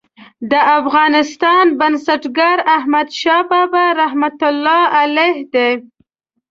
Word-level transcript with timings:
د 0.51 0.53
افغانستان 0.79 1.65
بنسټګر 1.79 2.57
احمدشاه 2.77 3.43
بابا 3.51 3.85
رحمة 4.01 4.39
الله 4.49 4.81
علیه 4.99 5.37
دی. 5.53 5.71